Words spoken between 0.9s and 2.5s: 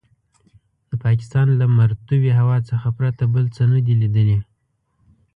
پاکستان له مرطوبې